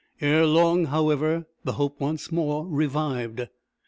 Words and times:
Ere 0.19 0.47
long, 0.47 0.85
however, 0.85 1.45
the 1.63 1.73
hope 1.73 1.99
once 2.01 2.31
more 2.31 2.65
revived. 2.65 3.47